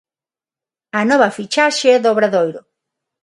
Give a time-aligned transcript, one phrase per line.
[0.99, 2.61] A nova fichaxe do Obradoiro.